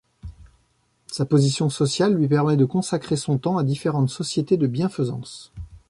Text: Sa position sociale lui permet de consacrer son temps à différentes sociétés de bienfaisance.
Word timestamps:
Sa 1.05 1.25
position 1.27 1.69
sociale 1.69 2.15
lui 2.15 2.27
permet 2.27 2.57
de 2.57 2.65
consacrer 2.65 3.15
son 3.15 3.37
temps 3.37 3.57
à 3.59 3.63
différentes 3.63 4.09
sociétés 4.09 4.57
de 4.57 4.65
bienfaisance. 4.65 5.53